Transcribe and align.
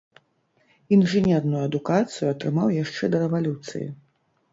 Інжынерную 0.95 1.61
адукацыю 1.67 2.27
атрымаў 2.31 2.73
яшчэ 2.77 3.03
да 3.17 3.21
рэвалюцыі. 3.25 3.85